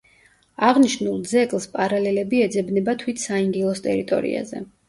აღნიშნულ 0.69 1.19
ძეგლს 1.33 1.69
პარალელები 1.77 2.41
ეძებნება 2.49 2.99
თვით 3.05 3.23
საინგილოს 3.29 3.87
ტერიტორიაზე. 3.91 4.69